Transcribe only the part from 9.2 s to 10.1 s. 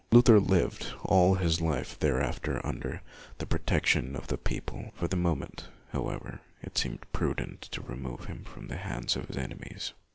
his enemies.